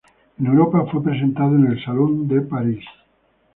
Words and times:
En 0.39 0.47
Europa, 0.47 0.87
fue 0.91 1.03
presentado 1.03 1.55
en 1.55 1.67
el 1.67 1.85
Salón 1.85 2.27
de 2.27 2.41
París. 2.41 2.83